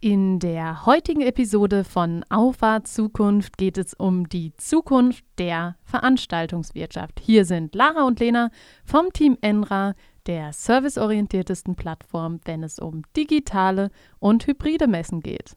[0.00, 7.18] In der heutigen Episode von Auffahrt Zukunft geht es um die Zukunft der Veranstaltungswirtschaft.
[7.18, 8.52] Hier sind Lara und Lena
[8.84, 13.90] vom Team Enra, der serviceorientiertesten Plattform, wenn es um digitale
[14.20, 15.56] und hybride Messen geht.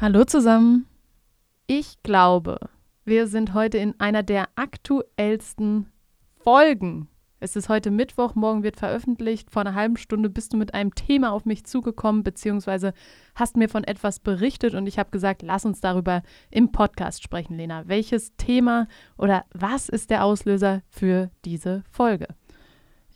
[0.00, 0.86] Hallo zusammen.
[1.66, 2.60] Ich glaube,
[3.04, 5.92] wir sind heute in einer der aktuellsten
[6.38, 7.10] Folgen
[7.44, 9.50] es ist heute Mittwoch, morgen wird veröffentlicht.
[9.50, 12.94] Vor einer halben Stunde bist du mit einem Thema auf mich zugekommen, beziehungsweise
[13.34, 17.58] hast mir von etwas berichtet und ich habe gesagt, lass uns darüber im Podcast sprechen,
[17.58, 17.86] Lena.
[17.86, 18.88] Welches Thema
[19.18, 22.28] oder was ist der Auslöser für diese Folge?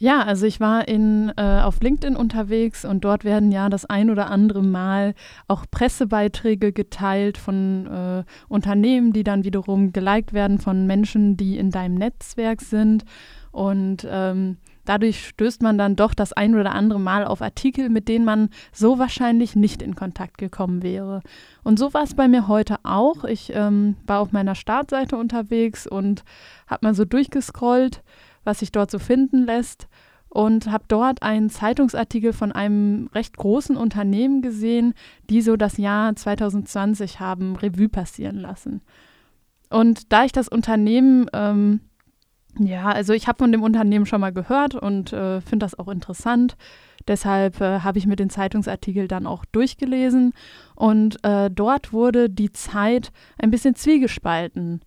[0.01, 4.11] Ja, also ich war in, äh, auf LinkedIn unterwegs und dort werden ja das ein
[4.11, 5.15] oder andere Mal
[5.49, 11.71] auch Pressebeiträge geteilt von äh, Unternehmen, die dann wiederum geliked werden von Menschen, die in
[11.71, 13.05] deinem Netzwerk sind.
[13.53, 18.09] Und ähm, dadurch stößt man dann doch das ein oder andere Mal auf Artikel, mit
[18.09, 21.23] denen man so wahrscheinlich nicht in Kontakt gekommen wäre.
[21.63, 23.25] Und so war es bei mir heute auch.
[23.25, 26.25] Ich ähm, war auf meiner Startseite unterwegs und
[26.67, 28.03] habe mal so durchgescrollt,
[28.45, 29.89] was sich dort so finden lässt.
[30.31, 34.93] Und habe dort einen Zeitungsartikel von einem recht großen Unternehmen gesehen,
[35.31, 38.83] die so das Jahr 2020 haben Revue passieren lassen.
[39.71, 41.81] Und da ich das Unternehmen ähm,
[42.59, 45.89] ja, also ich habe von dem Unternehmen schon mal gehört und äh, finde das auch
[45.89, 46.57] interessant.
[47.07, 50.33] Deshalb äh, habe ich mir den Zeitungsartikel dann auch durchgelesen
[50.75, 54.83] und äh, dort wurde die Zeit ein bisschen zwiegespalten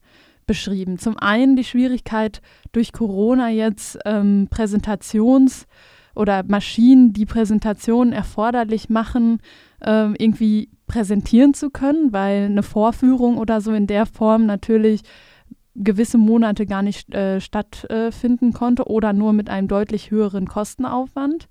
[0.45, 0.99] beschrieben.
[0.99, 2.41] Zum einen die Schwierigkeit
[2.71, 5.65] durch Corona jetzt ähm, Präsentations-
[6.13, 9.39] oder Maschinen, die Präsentationen erforderlich machen,
[9.81, 15.01] ähm, irgendwie präsentieren zu können, weil eine Vorführung oder so in der Form natürlich
[15.75, 21.47] gewisse Monate gar nicht äh, stattfinden konnte oder nur mit einem deutlich höheren Kostenaufwand.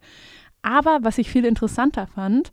[0.63, 2.53] Aber was ich viel interessanter fand,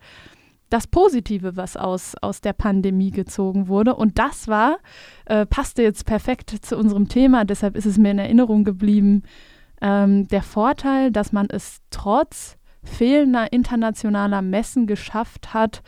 [0.69, 3.95] das Positive, was aus, aus der Pandemie gezogen wurde.
[3.95, 4.77] Und das war,
[5.25, 9.23] äh, passte jetzt perfekt zu unserem Thema, deshalb ist es mir in Erinnerung geblieben,
[9.81, 15.83] ähm, der Vorteil, dass man es trotz fehlender internationaler Messen geschafft hat,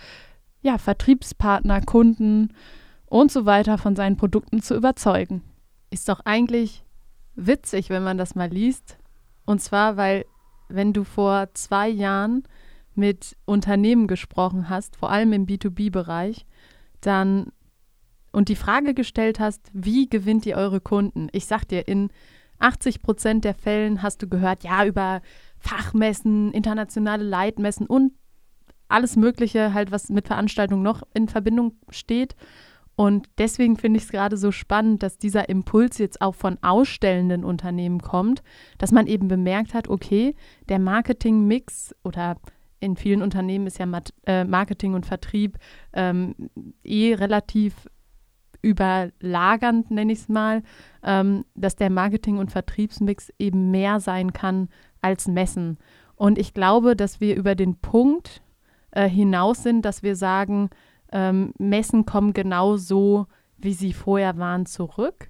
[0.61, 2.53] ja, Vertriebspartner, Kunden
[3.05, 5.41] und so weiter von seinen Produkten zu überzeugen.
[5.89, 6.83] Ist doch eigentlich
[7.35, 8.97] witzig, wenn man das mal liest.
[9.45, 10.25] Und zwar, weil
[10.67, 12.43] wenn du vor zwei Jahren
[12.95, 16.45] mit Unternehmen gesprochen hast, vor allem im B2B-Bereich,
[17.01, 17.51] dann
[18.31, 21.29] und die Frage gestellt hast, wie gewinnt ihr eure Kunden?
[21.31, 22.09] Ich sag dir, in
[22.59, 25.21] 80 Prozent der Fällen hast du gehört, ja, über
[25.57, 28.13] Fachmessen, internationale Leitmessen und
[28.87, 32.35] alles Mögliche, halt, was mit Veranstaltungen noch in Verbindung steht.
[32.99, 37.45] Und deswegen finde ich es gerade so spannend, dass dieser Impuls jetzt auch von ausstellenden
[37.45, 38.43] Unternehmen kommt,
[38.77, 40.35] dass man eben bemerkt hat, okay,
[40.67, 42.35] der Marketingmix oder
[42.81, 43.87] in vielen Unternehmen ist ja
[44.25, 45.57] äh, Marketing und Vertrieb
[45.93, 46.35] ähm,
[46.83, 47.87] eh relativ
[48.61, 50.61] überlagernd, nenne ich es mal,
[51.01, 54.67] ähm, dass der Marketing- und Vertriebsmix eben mehr sein kann
[54.99, 55.77] als Messen.
[56.15, 58.41] Und ich glaube, dass wir über den Punkt
[58.91, 60.69] äh, hinaus sind, dass wir sagen,
[61.11, 63.27] ähm, Messen kommen genau so,
[63.57, 65.29] wie sie vorher waren, zurück.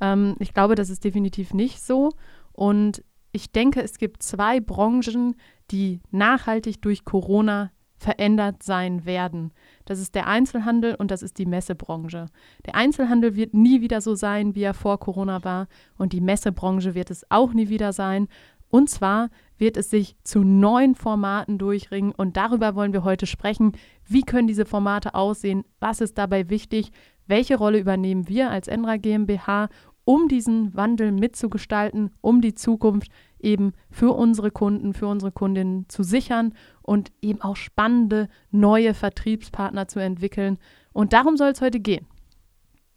[0.00, 2.10] Ähm, ich glaube, das ist definitiv nicht so.
[2.52, 5.36] Und ich denke, es gibt zwei Branchen,
[5.70, 9.52] die nachhaltig durch Corona verändert sein werden.
[9.84, 12.26] Das ist der Einzelhandel und das ist die Messebranche.
[12.64, 15.66] Der Einzelhandel wird nie wieder so sein, wie er vor Corona war
[15.96, 18.28] und die Messebranche wird es auch nie wieder sein.
[18.70, 23.72] Und zwar wird es sich zu neuen Formaten durchringen und darüber wollen wir heute sprechen.
[24.06, 25.64] Wie können diese Formate aussehen?
[25.80, 26.90] Was ist dabei wichtig?
[27.26, 29.68] Welche Rolle übernehmen wir als Enra GmbH,
[30.04, 36.02] um diesen Wandel mitzugestalten, um die Zukunft eben für unsere Kunden, für unsere Kundinnen zu
[36.02, 40.58] sichern und eben auch spannende neue Vertriebspartner zu entwickeln.
[40.94, 42.06] Und darum soll es heute gehen.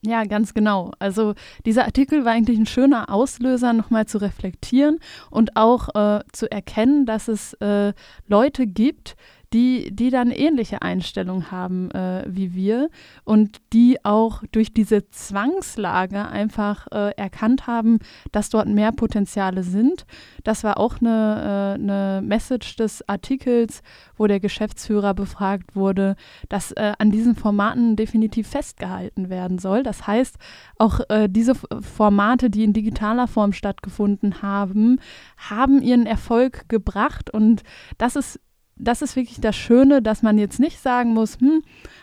[0.03, 0.91] Ja, ganz genau.
[0.97, 1.35] Also
[1.65, 7.05] dieser Artikel war eigentlich ein schöner Auslöser, nochmal zu reflektieren und auch äh, zu erkennen,
[7.05, 7.93] dass es äh,
[8.27, 9.15] Leute gibt,
[9.53, 12.89] die, die dann ähnliche Einstellungen haben äh, wie wir
[13.25, 17.99] und die auch durch diese Zwangslage einfach äh, erkannt haben,
[18.31, 20.05] dass dort mehr Potenziale sind.
[20.45, 23.81] Das war auch eine, äh, eine Message des Artikels,
[24.15, 26.15] wo der Geschäftsführer befragt wurde,
[26.47, 29.83] dass äh, an diesen Formaten definitiv festgehalten werden soll.
[29.83, 30.37] Das heißt,
[30.77, 34.99] auch äh, diese Formate, die in digitaler Form stattgefunden haben,
[35.37, 37.63] haben ihren Erfolg gebracht und
[37.97, 38.39] das ist
[38.81, 41.61] das ist wirklich das Schöne, dass man jetzt nicht sagen muss, hm,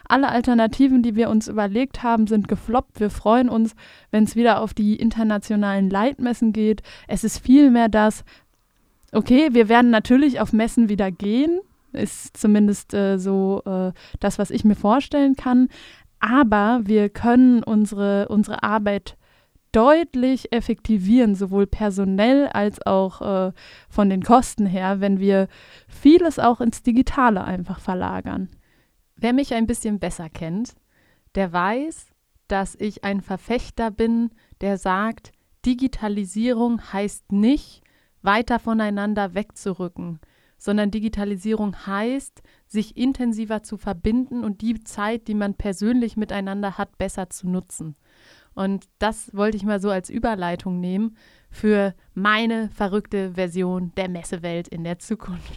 [0.09, 3.01] alle Alternativen, die wir uns überlegt haben, sind gefloppt.
[3.01, 3.75] Wir freuen uns,
[4.11, 6.83] wenn es wieder auf die internationalen Leitmessen geht.
[7.09, 8.25] Es ist vielmehr das,
[9.13, 11.61] okay, wir werden natürlich auf Messen wieder gehen,
[11.93, 15.69] ist zumindest äh, so äh, das, was ich mir vorstellen kann.
[16.21, 19.18] Aber wir können unsere, unsere Arbeit
[19.73, 23.53] deutlich effektivieren, sowohl personell als auch äh,
[23.89, 25.49] von den Kosten her, wenn wir
[25.87, 28.49] vieles auch ins Digitale einfach verlagern.
[29.17, 30.75] Wer mich ein bisschen besser kennt,
[31.35, 32.07] der weiß,
[32.47, 34.31] dass ich ein Verfechter bin,
[34.61, 35.33] der sagt,
[35.67, 37.83] Digitalisierung heißt nicht,
[38.23, 40.21] weiter voneinander wegzurücken,
[40.57, 46.99] sondern Digitalisierung heißt, sich intensiver zu verbinden und die Zeit, die man persönlich miteinander hat,
[46.99, 47.97] besser zu nutzen.
[48.55, 51.17] Und das wollte ich mal so als Überleitung nehmen
[51.51, 55.53] für meine verrückte Version der Messewelt in der Zukunft.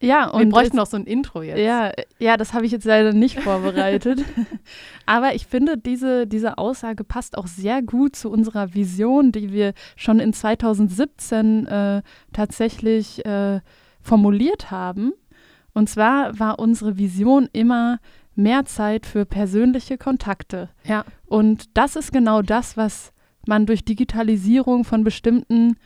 [0.00, 1.58] Ja, und wir bräuchten noch so ein Intro jetzt.
[1.58, 4.22] Ja, ja das habe ich jetzt leider nicht vorbereitet.
[5.06, 9.72] Aber ich finde, diese, diese Aussage passt auch sehr gut zu unserer Vision, die wir
[9.96, 13.60] schon in 2017 äh, tatsächlich äh,
[14.02, 15.12] formuliert haben.
[15.72, 17.98] Und zwar war unsere Vision immer
[18.36, 20.68] mehr Zeit für persönliche Kontakte.
[20.84, 21.04] Ja.
[21.26, 23.12] Und das ist genau das, was
[23.46, 25.76] man durch Digitalisierung von bestimmten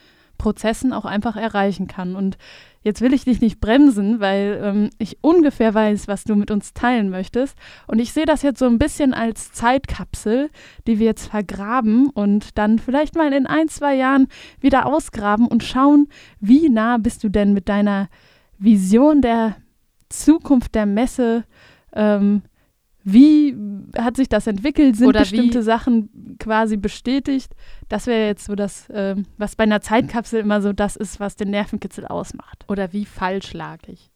[0.41, 2.17] Prozessen auch einfach erreichen kann.
[2.17, 2.39] Und
[2.83, 6.73] jetzt will ich dich nicht bremsen, weil ähm, ich ungefähr weiß, was du mit uns
[6.73, 7.57] teilen möchtest.
[7.87, 10.49] Und ich sehe das jetzt so ein bisschen als Zeitkapsel,
[10.87, 14.29] die wir jetzt vergraben und dann vielleicht mal in ein, zwei Jahren
[14.61, 16.09] wieder ausgraben und schauen,
[16.41, 18.09] wie nah bist du denn mit deiner
[18.59, 19.57] Vision der
[20.09, 21.45] Zukunft der Messe
[21.93, 22.43] ähm,
[23.03, 23.57] wie
[23.97, 24.97] hat sich das entwickelt?
[24.97, 27.55] Sind Oder bestimmte Sachen quasi bestätigt?
[27.89, 31.37] Das wäre jetzt so das, äh, was bei einer Zeitkapsel immer so das ist, was
[31.37, 32.65] den Nervenkitzel ausmacht.
[32.69, 34.11] Oder wie falsch lag ich?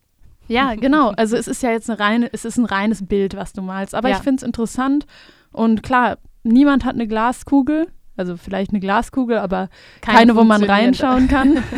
[0.48, 1.10] Ja, genau.
[1.10, 3.94] Also es ist ja jetzt eine reine, es ist ein reines Bild, was du malst.
[3.94, 4.16] Aber ja.
[4.16, 5.06] ich finde es interessant.
[5.50, 7.86] Und klar, niemand hat eine Glaskugel.
[8.16, 9.68] Also vielleicht eine Glaskugel, aber
[10.00, 11.62] keine, keine wo man reinschauen kann.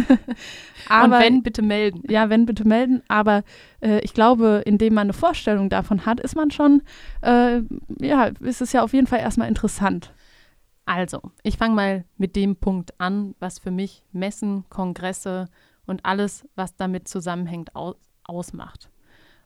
[0.88, 2.02] Aber, Und wenn, bitte melden.
[2.08, 3.02] Ja, wenn, bitte melden.
[3.08, 3.42] Aber
[3.80, 6.82] äh, ich glaube, indem man eine Vorstellung davon hat, ist man schon,
[7.22, 7.60] äh,
[8.00, 10.12] ja, ist es ja auf jeden Fall erstmal interessant.
[10.84, 15.48] Also, ich fange mal mit dem Punkt an, was für mich Messen, Kongresse
[15.86, 17.96] und alles, was damit zusammenhängt, aus
[18.28, 18.90] ausmacht.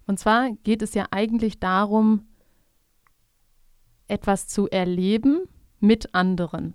[0.07, 2.27] Und zwar geht es ja eigentlich darum,
[4.09, 5.43] etwas zu erleben
[5.81, 6.73] mit anderen.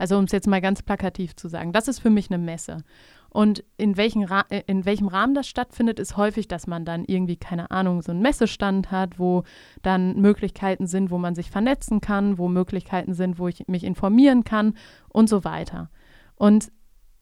[0.00, 2.84] Also um es jetzt mal ganz plakativ zu sagen, das ist für mich eine Messe.
[3.28, 7.36] Und in, welchen äh, in welchem Rahmen das stattfindet, ist häufig, dass man dann irgendwie,
[7.36, 9.44] keine Ahnung, so einen Messestand hat, wo
[9.82, 14.42] dann Möglichkeiten sind, wo man sich vernetzen kann, wo Möglichkeiten sind, wo ich mich informieren
[14.42, 14.72] kann
[15.10, 15.90] und so weiter.
[16.34, 16.72] Und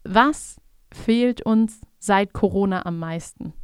[0.05, 0.61] was
[0.95, 3.55] fehlt uns seit Corona am meisten?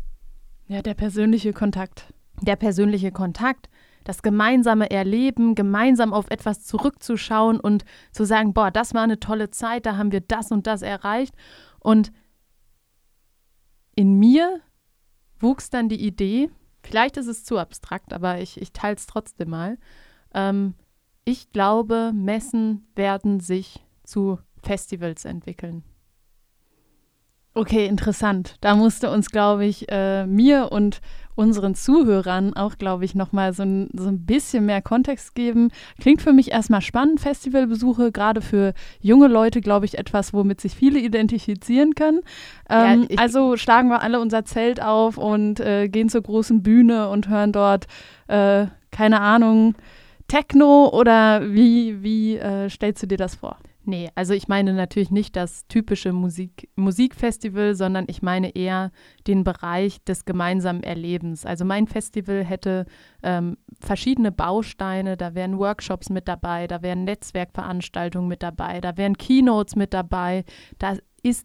[0.67, 2.13] Ja, der persönliche Kontakt.
[2.43, 3.69] Der persönliche Kontakt,
[4.05, 9.51] das gemeinsame Erleben, gemeinsam auf etwas zurückzuschauen und zu sagen, boah, das war eine tolle
[9.51, 11.35] Zeit, da haben wir das und das erreicht.
[11.81, 12.13] Und
[13.97, 14.61] in mir
[15.41, 16.51] wuchs dann die Idee,
[16.83, 19.79] vielleicht ist es zu abstrakt, aber ich, ich teile es trotzdem mal.
[20.33, 20.75] Ähm,
[21.25, 25.83] ich glaube, Messen werden sich zu Festivals entwickeln.
[27.55, 28.57] Okay, interessant.
[28.61, 31.01] Da musste uns, glaube ich, äh, mir und
[31.37, 35.71] unseren Zuhörern auch, glaube ich, nochmal so ein, so ein bisschen mehr Kontext geben.
[36.01, 40.75] Klingt für mich erstmal spannend, Festivalbesuche, gerade für junge Leute, glaube ich, etwas, womit sich
[40.75, 42.21] viele identifizieren können.
[42.69, 47.09] Ähm, ja, also schlagen wir alle unser Zelt auf und äh, gehen zur großen Bühne
[47.09, 47.87] und hören dort,
[48.29, 49.75] äh, keine Ahnung,
[50.29, 53.59] Techno oder wie, wie äh, stellst du dir das vor?
[53.87, 58.91] Nee, also ich meine natürlich nicht das typische Musik Musikfestival, sondern ich meine eher
[59.27, 61.45] den Bereich des gemeinsamen Erlebens.
[61.45, 62.87] Also mein Festival hätte
[63.23, 69.19] ähm, verschiedene Bausteine, da wären Workshops mit dabei, da wären Netzwerkveranstaltungen mit dabei, da wären
[69.19, 70.45] Keynotes mit dabei,
[70.79, 70.97] da,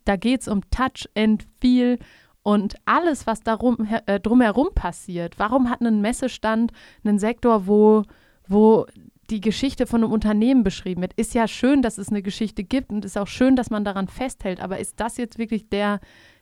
[0.05, 1.99] da geht es um Touch and Feel
[2.41, 5.37] und alles, was darum, äh, drumherum passiert.
[5.39, 6.71] Warum hat ein Messestand
[7.03, 8.03] einen Sektor, wo
[8.49, 8.87] wo
[9.29, 11.13] die Geschichte von einem Unternehmen beschrieben wird.
[11.13, 14.07] Ist ja schön, dass es eine Geschichte gibt und ist auch schön, dass man daran
[14.07, 14.59] festhält.
[14.59, 15.99] Aber ist das jetzt wirklich der,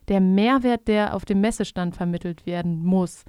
[0.08, 3.24] der Mehrwert, der auf dem Messestand vermittelt werden muss?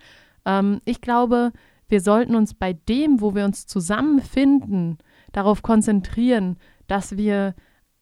[0.45, 1.51] Ähm, ich glaube,
[1.87, 4.97] wir sollten uns bei dem, wo wir uns zusammenfinden,
[5.31, 7.55] darauf konzentrieren, dass wir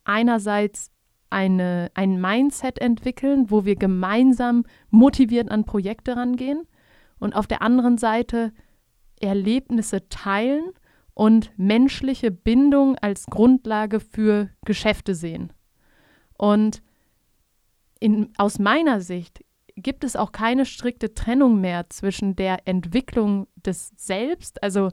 [0.04, 0.92] einerseits
[1.30, 6.64] eine, ein Mindset entwickeln, wo wir gemeinsam motiviert an Projekte rangehen
[7.20, 8.54] und auf der anderen Seite
[9.20, 10.72] Erlebnisse teilen
[11.18, 15.52] und menschliche Bindung als Grundlage für Geschäfte sehen.
[16.38, 16.84] Und
[18.00, 19.44] in, aus meiner Sicht
[19.76, 24.92] gibt es auch keine strikte Trennung mehr zwischen der Entwicklung des Selbst, also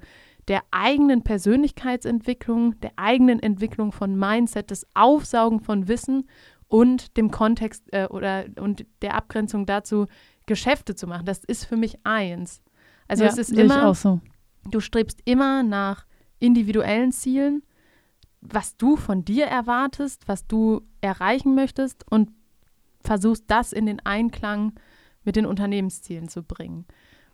[0.49, 6.27] der eigenen Persönlichkeitsentwicklung, der eigenen Entwicklung von Mindset, des Aufsaugen von Wissen
[6.69, 10.07] und dem Kontext äh, oder und der Abgrenzung dazu,
[10.47, 11.27] Geschäfte zu machen.
[11.27, 12.63] Das ist für mich eins.
[13.09, 14.23] Also ja, es ist immer, so.
[14.71, 16.07] du strebst immer nach
[16.45, 17.63] individuellen Zielen,
[18.41, 22.31] was du von dir erwartest, was du erreichen möchtest und
[23.01, 24.75] versuchst das in den Einklang
[25.25, 26.85] mit den Unternehmenszielen zu bringen.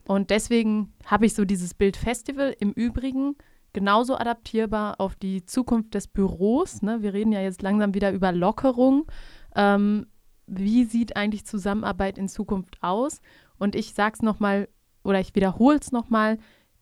[0.07, 3.37] Und deswegen habe ich so dieses Bild Festival im Übrigen
[3.73, 6.83] genauso adaptierbar auf die Zukunft des Büros.
[6.83, 7.02] Ne?
[7.02, 9.07] Wir reden ja jetzt langsam wieder über Lockerung.
[9.55, 10.07] Ähm,
[10.47, 13.21] wie sieht eigentlich Zusammenarbeit in Zukunft aus?
[13.59, 14.69] Und ich sage es nochmal
[15.05, 16.38] oder ich wiederhole es nochmal,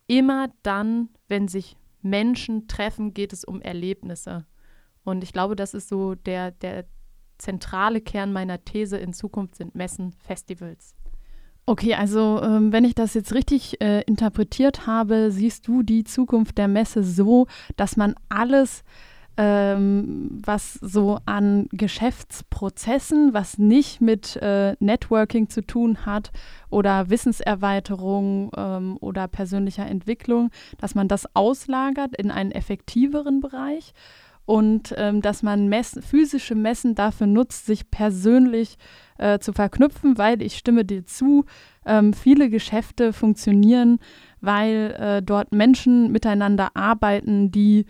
[0.06, 4.46] immer dann, wenn sich Menschen treffen, geht es um Erlebnisse.
[5.04, 6.84] Und ich glaube, das ist so der, der
[7.38, 8.98] zentrale Kern meiner These.
[8.98, 10.94] In Zukunft sind Messen Festivals.
[11.66, 16.56] Okay, also ähm, wenn ich das jetzt richtig äh, interpretiert habe, siehst du die Zukunft
[16.56, 18.84] der Messe so, dass man alles,
[19.38, 26.32] ähm, was so an Geschäftsprozessen, was nicht mit äh, Networking zu tun hat
[26.70, 33.94] oder Wissenserweiterung ähm, oder persönlicher Entwicklung, dass man das auslagert in einen effektiveren Bereich
[34.44, 38.76] und ähm, dass man Mess physische Messen dafür nutzt, sich persönlich
[39.18, 41.44] äh, zu verknüpfen, weil ich stimme dir zu,
[41.86, 44.00] ähm, viele Geschäfte funktionieren,
[44.40, 47.84] weil äh, dort Menschen miteinander arbeiten, die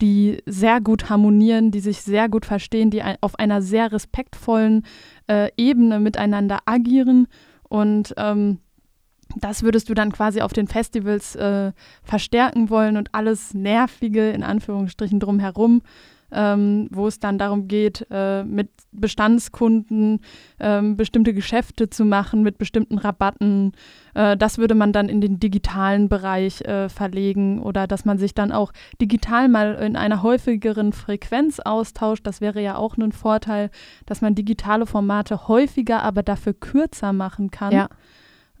[0.00, 4.84] die sehr gut harmonieren, die sich sehr gut verstehen, die auf einer sehr respektvollen
[5.28, 7.28] äh, Ebene miteinander agieren.
[7.68, 8.58] Und ähm,
[9.36, 11.72] das würdest du dann quasi auf den Festivals äh,
[12.02, 15.82] verstärken wollen und alles Nervige in Anführungsstrichen drumherum,
[16.34, 20.20] ähm, wo es dann darum geht, äh, mit Bestandskunden
[20.58, 23.72] ähm, bestimmte Geschäfte zu machen, mit bestimmten Rabatten.
[24.14, 28.34] Äh, das würde man dann in den digitalen Bereich äh, verlegen oder dass man sich
[28.34, 32.26] dann auch digital mal in einer häufigeren Frequenz austauscht.
[32.26, 33.70] Das wäre ja auch ein Vorteil,
[34.06, 37.72] dass man digitale Formate häufiger, aber dafür kürzer machen kann.
[37.72, 37.88] Ja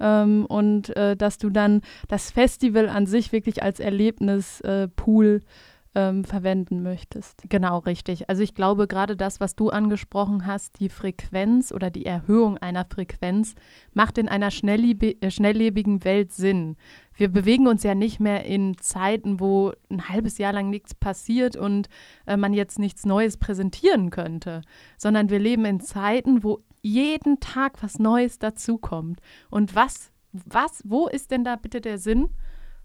[0.00, 6.24] ähm, und äh, dass du dann das Festival an sich wirklich als Erlebnispool äh, ähm,
[6.24, 7.42] verwenden möchtest.
[7.48, 8.28] Genau, richtig.
[8.28, 12.84] Also ich glaube, gerade das, was du angesprochen hast, die Frequenz oder die Erhöhung einer
[12.84, 13.54] Frequenz,
[13.92, 16.76] macht in einer äh, schnelllebigen Welt Sinn.
[17.16, 21.56] Wir bewegen uns ja nicht mehr in Zeiten, wo ein halbes Jahr lang nichts passiert
[21.56, 21.88] und
[22.26, 24.62] äh, man jetzt nichts Neues präsentieren könnte,
[24.96, 29.20] sondern wir leben in Zeiten, wo jeden Tag was Neues dazukommt.
[29.48, 32.30] Und was, was, wo ist denn da bitte der Sinn,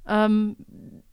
[0.07, 0.55] ähm,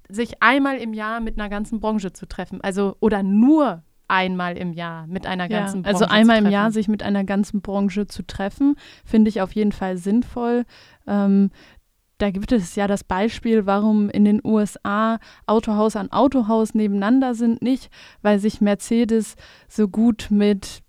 [0.08, 2.60] sich einmal im Jahr mit einer ganzen Branche zu treffen?
[2.60, 6.10] Also, oder nur einmal im Jahr mit einer ganzen ja, also Branche.
[6.10, 9.72] Also einmal im Jahr sich mit einer ganzen Branche zu treffen, finde ich auf jeden
[9.72, 10.64] Fall sinnvoll.
[11.06, 11.50] Ähm,
[12.18, 17.60] da gibt es ja das Beispiel, warum in den USA Autohaus an Autohaus nebeneinander sind,
[17.60, 17.90] nicht,
[18.22, 19.36] weil sich Mercedes
[19.68, 20.82] so gut mit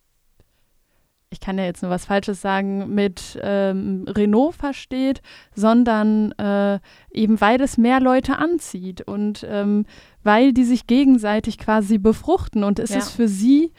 [1.30, 5.22] ich kann ja jetzt nur was Falsches sagen, mit ähm, Renault versteht,
[5.54, 6.80] sondern äh,
[7.12, 9.86] eben weil es mehr Leute anzieht und ähm,
[10.24, 12.64] weil die sich gegenseitig quasi befruchten.
[12.64, 13.00] Und es ja.
[13.00, 13.74] ist für sie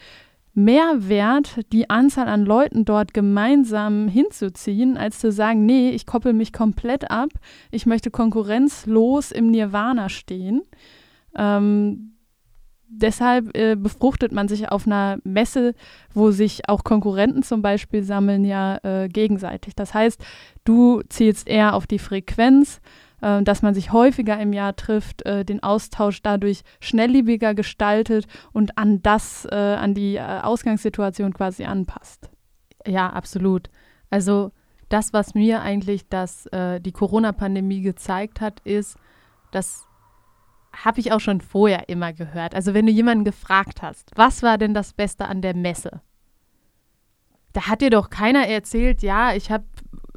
[0.53, 6.33] mehr wert, die Anzahl an Leuten dort gemeinsam hinzuziehen, als zu sagen, nee, ich koppel
[6.33, 7.29] mich komplett ab,
[7.71, 10.61] ich möchte konkurrenzlos im Nirvana stehen.
[11.35, 12.13] Ähm,
[12.89, 15.73] deshalb äh, befruchtet man sich auf einer Messe,
[16.13, 19.75] wo sich auch Konkurrenten zum Beispiel sammeln, ja äh, gegenseitig.
[19.75, 20.21] Das heißt,
[20.65, 22.81] du zielst eher auf die Frequenz,
[23.21, 28.77] äh, dass man sich häufiger im Jahr trifft, äh, den Austausch dadurch schnelllebiger gestaltet und
[28.77, 32.29] an das, äh, an die äh, Ausgangssituation quasi anpasst.
[32.85, 33.69] Ja, absolut.
[34.09, 34.51] Also
[34.89, 38.97] das, was mir eigentlich das, die Corona-Pandemie gezeigt hat, ist,
[39.51, 39.88] dass
[40.71, 42.55] habe ich auch schon vorher immer gehört.
[42.55, 46.01] Also wenn du jemanden gefragt hast, was war denn das Beste an der Messe?
[47.53, 49.65] Da hat dir doch keiner erzählt, ja, ich habe,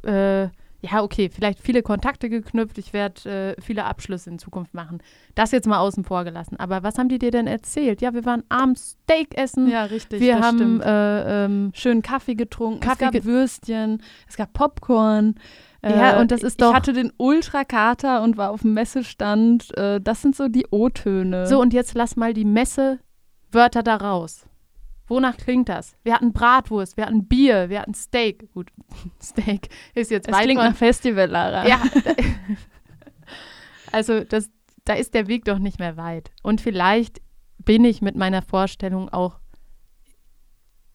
[0.03, 0.49] äh,
[0.85, 5.01] ja, okay, vielleicht viele Kontakte geknüpft, ich werde äh, viele Abschlüsse in Zukunft machen.
[5.33, 6.57] Das jetzt mal außen vor gelassen.
[6.59, 8.01] Aber was haben die dir denn erzählt?
[8.01, 9.69] Ja, wir waren abends Steak essen.
[9.69, 10.19] Ja, richtig.
[10.19, 12.81] Wir haben äh, ähm, schön Kaffee getrunken.
[12.81, 15.35] Kaffee es gab Würstchen, es gab Popcorn.
[15.83, 16.69] Ja, äh, und das ist doch.
[16.69, 19.75] Ich hatte den Ultrakater und war auf dem Messestand.
[19.77, 21.47] Äh, das sind so die O-Töne.
[21.47, 24.45] So, und jetzt lass mal die Messewörter da raus.
[25.07, 25.97] Wonach klingt das?
[26.03, 28.51] Wir hatten Bratwurst, wir hatten Bier, wir hatten Steak.
[28.53, 28.71] Gut,
[29.21, 31.67] Steak ist jetzt Es klingt nach Festival, Lara.
[31.67, 31.81] Ja.
[33.91, 34.49] also, das,
[34.85, 36.31] da ist der Weg doch nicht mehr weit.
[36.41, 37.21] Und vielleicht
[37.57, 39.39] bin ich mit meiner Vorstellung auch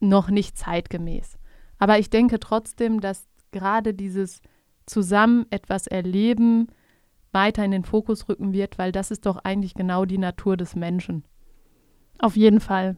[0.00, 1.36] noch nicht zeitgemäß.
[1.78, 4.40] Aber ich denke trotzdem, dass gerade dieses
[4.88, 6.68] zusammen etwas erleben,
[7.32, 10.74] weiter in den Fokus rücken wird, weil das ist doch eigentlich genau die Natur des
[10.74, 11.24] Menschen.
[12.18, 12.96] Auf jeden Fall.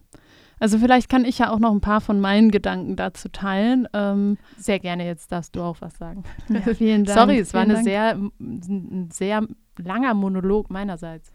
[0.61, 3.89] Also vielleicht kann ich ja auch noch ein paar von meinen Gedanken dazu teilen.
[3.95, 6.23] Ähm, sehr gerne, jetzt darfst du auch was sagen.
[6.49, 7.19] Ja, vielen Dank.
[7.19, 9.47] Sorry, es war eine sehr, ein sehr
[9.79, 11.33] langer Monolog meinerseits.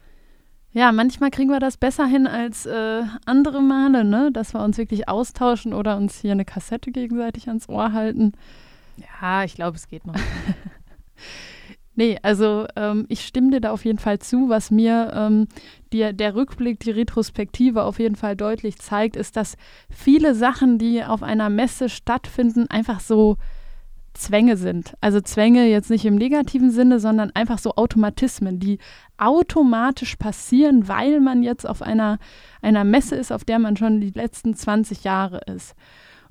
[0.70, 4.30] Ja, manchmal kriegen wir das besser hin als äh, andere Male, ne?
[4.32, 8.32] dass wir uns wirklich austauschen oder uns hier eine Kassette gegenseitig ans Ohr halten.
[8.96, 10.14] Ja, ich glaube, es geht noch.
[11.98, 14.50] Nee, also ähm, ich stimme dir da auf jeden Fall zu.
[14.50, 15.48] Was mir ähm,
[15.94, 19.56] die, der Rückblick, die Retrospektive auf jeden Fall deutlich zeigt, ist, dass
[19.88, 23.38] viele Sachen, die auf einer Messe stattfinden, einfach so
[24.12, 24.94] Zwänge sind.
[25.00, 28.78] Also Zwänge jetzt nicht im negativen Sinne, sondern einfach so Automatismen, die
[29.16, 32.18] automatisch passieren, weil man jetzt auf einer,
[32.60, 35.74] einer Messe ist, auf der man schon die letzten 20 Jahre ist.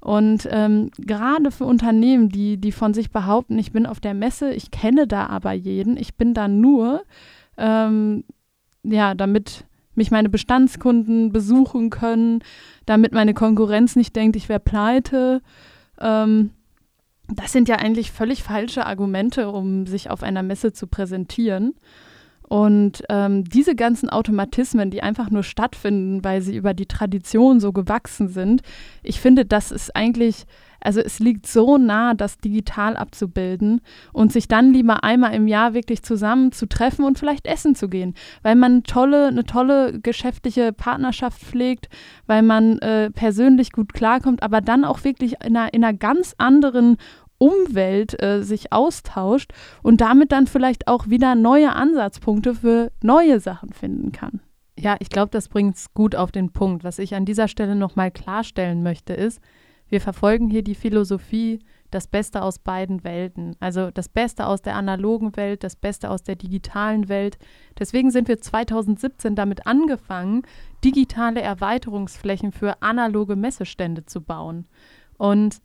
[0.05, 4.53] Und ähm, gerade für Unternehmen, die, die von sich behaupten, ich bin auf der Messe,
[4.53, 7.01] ich kenne da aber jeden, ich bin da nur,
[7.57, 8.23] ähm,
[8.83, 12.43] ja, damit mich meine Bestandskunden besuchen können,
[12.85, 15.41] damit meine Konkurrenz nicht denkt, ich wäre pleite.
[15.99, 16.51] Ähm,
[17.27, 21.73] das sind ja eigentlich völlig falsche Argumente, um sich auf einer Messe zu präsentieren.
[22.55, 27.73] Und ähm, diese ganzen Automatismen, die einfach nur stattfinden, weil sie über die Tradition so
[27.73, 28.61] gewachsen sind,
[29.03, 30.45] ich finde, das ist eigentlich,
[30.79, 33.81] also es liegt so nah, das digital abzubilden
[34.13, 37.89] und sich dann lieber einmal im Jahr wirklich zusammen zu treffen und vielleicht essen zu
[37.89, 41.89] gehen, weil man tolle, eine tolle geschäftliche Partnerschaft pflegt,
[42.25, 46.33] weil man äh, persönlich gut klarkommt, aber dann auch wirklich in einer, in einer ganz
[46.37, 46.95] anderen
[47.37, 49.51] Umwelt äh, sich austauscht
[49.83, 54.41] und damit dann vielleicht auch wieder neue Ansatzpunkte für neue Sachen finden kann.
[54.77, 56.83] Ja, ich glaube, das bringt es gut auf den Punkt.
[56.83, 59.39] Was ich an dieser Stelle nochmal klarstellen möchte, ist,
[59.87, 61.59] wir verfolgen hier die Philosophie,
[61.91, 63.55] das Beste aus beiden Welten.
[63.59, 67.37] Also das Beste aus der analogen Welt, das Beste aus der digitalen Welt.
[67.79, 70.41] Deswegen sind wir 2017 damit angefangen,
[70.83, 74.67] digitale Erweiterungsflächen für analoge Messestände zu bauen.
[75.17, 75.61] Und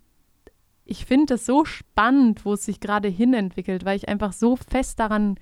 [0.90, 4.98] ich finde es so spannend, wo es sich gerade hinentwickelt, weil ich einfach so fest
[4.98, 5.36] daran,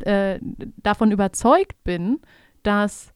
[0.00, 0.40] äh,
[0.82, 2.18] davon überzeugt bin,
[2.64, 3.14] dass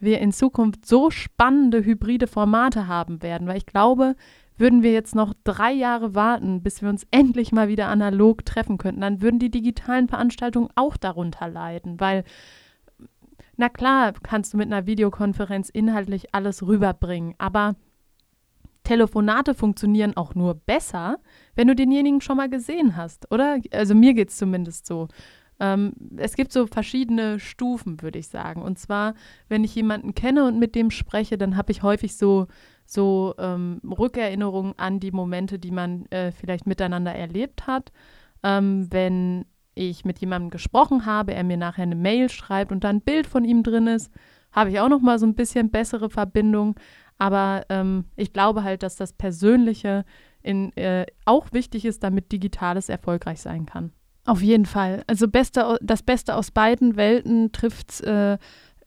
[0.00, 4.16] wir in Zukunft so spannende hybride Formate haben werden, weil ich glaube,
[4.56, 8.76] würden wir jetzt noch drei Jahre warten, bis wir uns endlich mal wieder analog treffen
[8.76, 12.24] könnten, dann würden die digitalen Veranstaltungen auch darunter leiden, weil
[13.56, 17.76] na klar, kannst du mit einer Videokonferenz inhaltlich alles rüberbringen, aber
[18.84, 21.18] Telefonate funktionieren auch nur besser,
[21.56, 23.58] wenn du denjenigen schon mal gesehen hast, oder?
[23.72, 25.08] Also mir geht es zumindest so.
[25.60, 28.62] Ähm, es gibt so verschiedene Stufen, würde ich sagen.
[28.62, 29.14] Und zwar,
[29.48, 32.46] wenn ich jemanden kenne und mit dem spreche, dann habe ich häufig so,
[32.86, 37.92] so ähm, Rückerinnerungen an die Momente, die man äh, vielleicht miteinander erlebt hat.
[38.42, 42.90] Ähm, wenn ich mit jemandem gesprochen habe, er mir nachher eine Mail schreibt und da
[42.90, 44.12] ein Bild von ihm drin ist,
[44.52, 46.76] habe ich auch noch mal so ein bisschen bessere Verbindung.
[47.18, 50.04] Aber ähm, ich glaube halt, dass das Persönliche
[50.42, 53.92] in, äh, auch wichtig ist, damit Digitales erfolgreich sein kann.
[54.26, 55.04] Auf jeden Fall.
[55.06, 58.38] Also beste, das Beste aus beiden Welten trifft äh,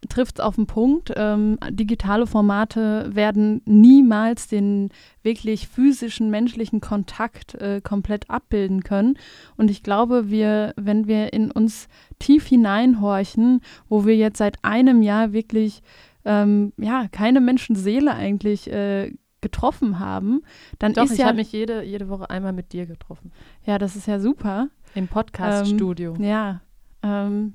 [0.09, 1.11] trifft auf den Punkt.
[1.15, 4.89] Ähm, digitale Formate werden niemals den
[5.23, 9.17] wirklich physischen menschlichen Kontakt äh, komplett abbilden können.
[9.57, 11.87] Und ich glaube, wir, wenn wir in uns
[12.19, 15.81] tief hineinhorchen, wo wir jetzt seit einem Jahr wirklich
[16.27, 20.41] ähm, ja, keine Menschenseele eigentlich äh, getroffen haben,
[20.77, 21.27] dann Doch, ist ich ja.
[21.27, 23.31] habe mich jede, jede Woche einmal mit dir getroffen.
[23.65, 24.67] Ja, das ist ja super.
[24.93, 26.15] Im Podcast-Studio.
[26.15, 26.61] Ähm, ja.
[27.01, 27.53] Ähm,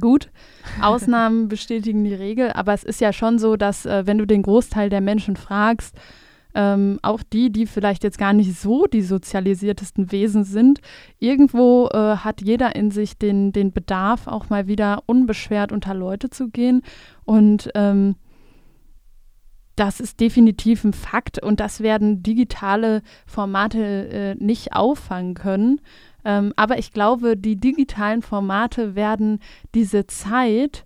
[0.00, 0.30] gut.
[0.82, 4.42] Ausnahmen bestätigen die Regel, aber es ist ja schon so, dass äh, wenn du den
[4.42, 5.96] Großteil der Menschen fragst,
[6.56, 10.80] ähm, auch die, die vielleicht jetzt gar nicht so die sozialisiertesten Wesen sind,
[11.18, 16.30] irgendwo äh, hat jeder in sich den, den Bedarf, auch mal wieder unbeschwert unter Leute
[16.30, 16.82] zu gehen.
[17.24, 18.16] Und ähm,
[19.76, 25.82] das ist definitiv ein Fakt und das werden digitale Formate äh, nicht auffangen können.
[26.24, 29.40] Ähm, aber ich glaube, die digitalen Formate werden
[29.74, 30.85] diese Zeit,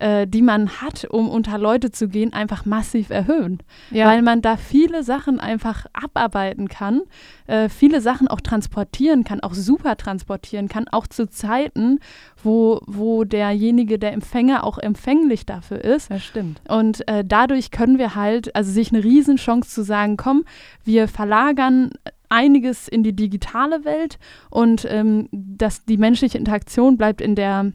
[0.00, 3.58] äh, die man hat, um unter Leute zu gehen, einfach massiv erhöhen.
[3.90, 4.06] Ja.
[4.06, 7.02] Weil man da viele Sachen einfach abarbeiten kann,
[7.46, 12.00] äh, viele Sachen auch transportieren kann, auch super transportieren kann, auch zu Zeiten,
[12.42, 16.10] wo, wo derjenige, der Empfänger auch empfänglich dafür ist.
[16.10, 16.60] Das stimmt.
[16.68, 20.44] Und äh, dadurch können wir halt, also sich eine Riesenchance zu sagen, komm,
[20.84, 21.90] wir verlagern
[22.30, 27.72] einiges in die digitale Welt und ähm, dass die menschliche Interaktion bleibt in der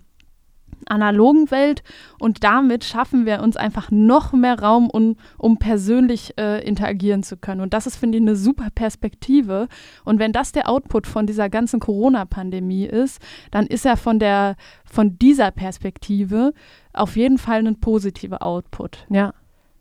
[0.87, 1.83] analogen Welt
[2.19, 7.37] und damit schaffen wir uns einfach noch mehr Raum, um, um persönlich äh, interagieren zu
[7.37, 7.61] können.
[7.61, 9.67] Und das ist, finde ich, eine super Perspektive.
[10.03, 13.21] Und wenn das der Output von dieser ganzen Corona-Pandemie ist,
[13.51, 16.53] dann ist er von, der, von dieser Perspektive
[16.93, 19.05] auf jeden Fall ein positiver Output.
[19.09, 19.33] Ja.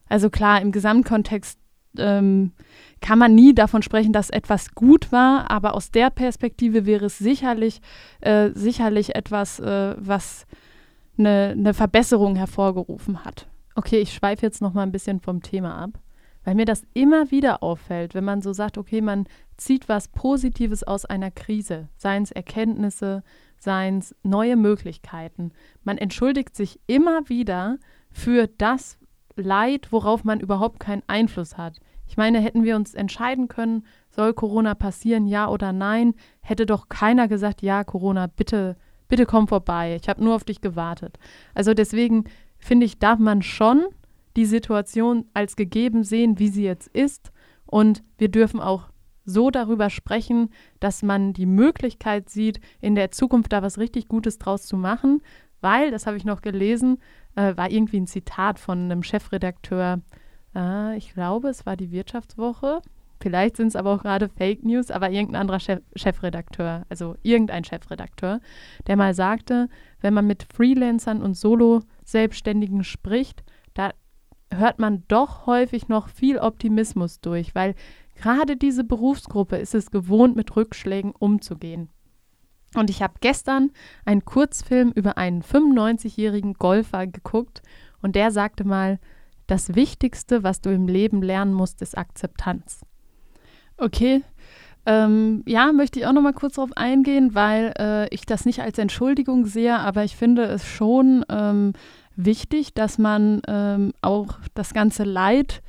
[0.09, 1.59] Also klar, im Gesamtkontext
[1.99, 2.53] ähm,
[3.01, 7.19] kann man nie davon sprechen, dass etwas gut war, aber aus der Perspektive wäre es
[7.19, 7.81] sicherlich,
[8.21, 10.47] äh, sicherlich etwas, äh, was
[11.19, 13.47] eine, eine Verbesserung hervorgerufen hat.
[13.75, 15.99] Okay, ich schweife jetzt noch mal ein bisschen vom Thema ab,
[16.45, 20.83] weil mir das immer wieder auffällt, wenn man so sagt, okay, man zieht was Positives
[20.85, 23.23] aus einer Krise, seien es Erkenntnisse,
[23.59, 25.53] seien es neue Möglichkeiten.
[25.83, 27.79] Man entschuldigt sich immer wieder
[28.11, 28.99] für das
[29.37, 31.81] Leid, worauf man überhaupt keinen Einfluss hat.
[32.07, 36.89] Ich meine, hätten wir uns entscheiden können, soll Corona passieren, ja oder nein, hätte doch
[36.89, 38.77] keiner gesagt, ja, Corona, bitte,
[39.09, 39.99] bitte komm vorbei.
[40.01, 41.19] Ich habe nur auf dich gewartet.
[41.55, 42.25] Also deswegen
[42.59, 43.85] finde ich, darf man schon
[44.37, 47.33] die Situation als gegeben sehen, wie sie jetzt ist.
[47.67, 48.89] Und wir dürfen auch
[49.25, 54.39] so darüber sprechen, dass man die Möglichkeit sieht, in der Zukunft da was richtig Gutes
[54.39, 55.23] draus zu machen,
[55.61, 56.99] weil, das habe ich noch gelesen,
[57.37, 60.03] äh, war irgendwie ein Zitat von einem Chefredakteur,
[60.55, 62.83] äh, ich glaube, es war die Wirtschaftswoche,
[63.25, 67.65] vielleicht sind es aber auch gerade Fake News, aber irgendein anderer Chef Chefredakteur, also irgendein
[67.65, 68.41] Chefredakteur,
[68.87, 69.69] der mal sagte,
[70.01, 73.43] wenn man mit Freelancern und Solo-Selbstständigen spricht,
[73.75, 73.91] da
[74.53, 77.75] hört man doch häufig noch viel Optimismus durch, weil
[78.15, 81.91] Gerade diese Berufsgruppe ist es gewohnt, mit Rückschlägen umzugehen.
[82.75, 83.71] Und ich habe gestern
[84.05, 87.63] einen Kurzfilm über einen 95-jährigen Golfer geguckt
[88.03, 88.99] und der sagte mal,
[89.47, 92.81] das Wichtigste, was du im Leben lernen musst, ist Akzeptanz.
[93.77, 94.23] Okay.
[94.87, 98.61] Ähm, ja, möchte ich auch noch mal kurz darauf eingehen, weil äh, ich das nicht
[98.61, 101.73] als Entschuldigung sehe, aber ich finde es schon ähm,
[102.17, 105.63] wichtig, dass man ähm, auch das ganze Leid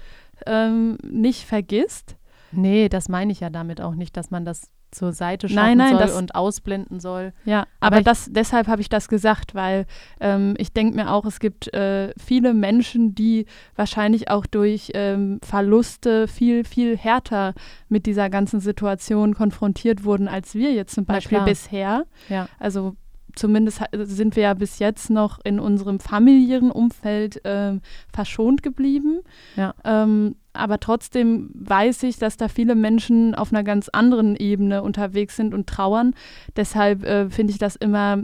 [0.46, 2.18] ähm, nicht vergisst.
[2.52, 5.78] Nee, das meine ich ja damit auch nicht, dass man das zur Seite schauen nein,
[5.78, 7.34] nein, soll und ausblenden soll.
[7.46, 9.86] Ja, aber, aber das, deshalb habe ich das gesagt, weil
[10.20, 15.40] ähm, ich denke mir auch, es gibt äh, viele Menschen, die wahrscheinlich auch durch ähm,
[15.44, 17.54] Verluste viel, viel härter
[17.90, 22.06] mit dieser ganzen Situation konfrontiert wurden, als wir jetzt zum Beispiel bisher.
[22.30, 22.48] Ja.
[22.60, 22.96] Also
[23.36, 27.80] zumindest sind wir ja bis jetzt noch in unserem familiären Umfeld äh,
[28.12, 29.20] verschont geblieben.
[29.56, 29.74] Ja.
[29.84, 35.36] Ähm, aber trotzdem weiß ich, dass da viele Menschen auf einer ganz anderen Ebene unterwegs
[35.36, 36.14] sind und trauern.
[36.56, 38.24] Deshalb äh, finde ich das immer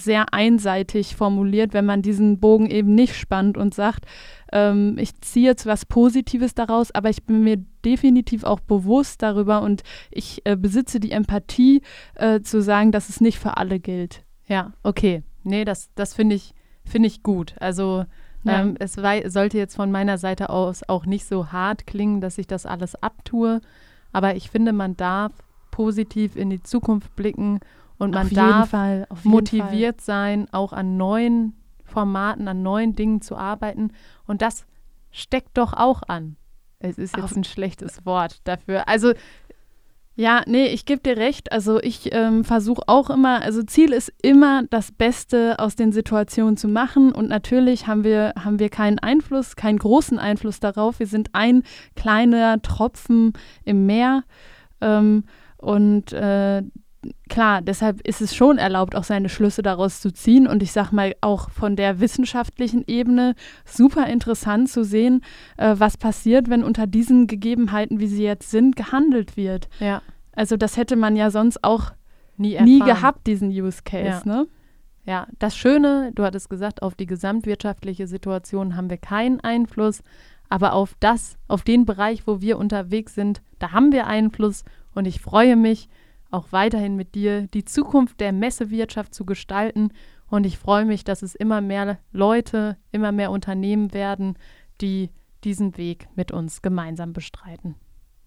[0.00, 4.06] sehr einseitig formuliert, wenn man diesen Bogen eben nicht spannt und sagt,
[4.52, 9.62] ähm, ich ziehe jetzt was Positives daraus, aber ich bin mir definitiv auch bewusst darüber
[9.62, 11.82] und ich äh, besitze die Empathie
[12.14, 14.24] äh, zu sagen, dass es nicht für alle gilt.
[14.46, 15.22] Ja, okay.
[15.44, 17.54] Nee, das, das finde ich, find ich gut.
[17.58, 18.04] Also
[18.44, 18.60] ja.
[18.60, 22.38] ähm, es war, sollte jetzt von meiner Seite aus auch nicht so hart klingen, dass
[22.38, 23.60] ich das alles abtue.
[24.12, 25.32] Aber ich finde, man darf
[25.70, 27.60] positiv in die Zukunft blicken
[27.98, 30.04] und man darf Fall, motiviert Fall.
[30.04, 33.92] sein, auch an neuen Formaten, an neuen Dingen zu arbeiten.
[34.26, 34.66] Und das
[35.10, 36.36] steckt doch auch an.
[36.80, 38.88] Es ist jetzt auf ein schlechtes Wort dafür.
[38.88, 39.12] Also
[40.14, 41.52] ja, nee, ich gebe dir recht.
[41.52, 46.56] Also ich ähm, versuche auch immer, also Ziel ist immer, das Beste aus den Situationen
[46.58, 47.12] zu machen.
[47.12, 50.98] Und natürlich haben wir, haben wir keinen Einfluss, keinen großen Einfluss darauf.
[50.98, 51.62] Wir sind ein
[51.96, 53.32] kleiner Tropfen
[53.64, 54.24] im Meer.
[54.82, 55.24] Ähm,
[55.56, 56.62] und äh,
[57.28, 60.46] klar, deshalb ist es schon erlaubt, auch seine Schlüsse daraus zu ziehen.
[60.46, 63.34] Und ich sage mal, auch von der wissenschaftlichen Ebene
[63.64, 65.22] super interessant zu sehen,
[65.56, 69.68] äh, was passiert, wenn unter diesen Gegebenheiten, wie sie jetzt sind, gehandelt wird.
[69.80, 70.02] Ja.
[70.32, 71.92] Also das hätte man ja sonst auch
[72.36, 74.22] nie, nie gehabt, diesen Use Case.
[74.24, 74.32] Ja.
[74.32, 74.46] Ne?
[75.04, 80.02] ja, das Schöne, du hattest gesagt, auf die gesamtwirtschaftliche Situation haben wir keinen Einfluss.
[80.48, 84.64] Aber auf das, auf den Bereich, wo wir unterwegs sind, da haben wir Einfluss.
[84.94, 85.88] Und ich freue mich,
[86.32, 89.90] auch weiterhin mit dir die Zukunft der Messewirtschaft zu gestalten.
[90.28, 94.36] Und ich freue mich, dass es immer mehr Leute, immer mehr Unternehmen werden,
[94.80, 95.10] die
[95.44, 97.74] diesen Weg mit uns gemeinsam bestreiten.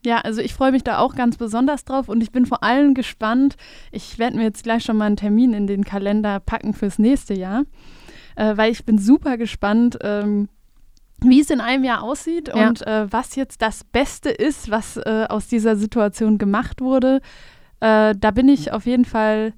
[0.06, 2.94] Ja, also ich freue mich da auch ganz besonders drauf und ich bin vor allem
[2.94, 3.56] gespannt.
[3.92, 7.34] Ich werde mir jetzt gleich schon mal einen Termin in den Kalender packen fürs nächste
[7.34, 7.64] Jahr,
[8.36, 10.48] äh, weil ich bin super gespannt, ähm,
[11.22, 12.68] wie es in einem Jahr aussieht ja.
[12.68, 17.22] und äh, was jetzt das Beste ist, was äh, aus dieser Situation gemacht wurde.
[17.86, 19.54] Äh, da bin ich auf jeden Fall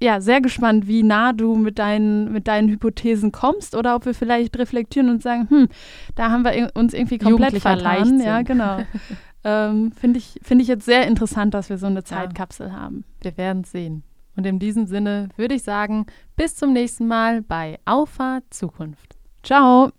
[0.00, 4.14] ja, sehr gespannt, wie nah du mit deinen, mit deinen Hypothesen kommst oder ob wir
[4.14, 5.68] vielleicht reflektieren und sagen, hm,
[6.14, 8.20] da haben wir uns irgendwie komplett verlassen.
[8.22, 8.78] Ja, genau.
[9.44, 12.74] ähm, Finde ich, find ich jetzt sehr interessant, dass wir so eine Zeitkapsel ja.
[12.74, 13.04] haben.
[13.20, 14.04] Wir werden sehen.
[14.36, 19.16] Und in diesem Sinne würde ich sagen, bis zum nächsten Mal bei Auffahrt Zukunft.
[19.42, 19.90] Ciao!